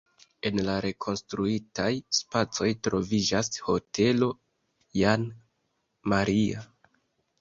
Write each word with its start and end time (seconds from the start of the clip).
En 0.49 0.59
la 0.67 0.75
rekonstruitaj 0.83 1.89
spacoj 2.19 2.69
troviĝas 2.87 3.51
hotelo 3.69 4.31
Jan 5.03 5.29
Maria. 6.15 6.65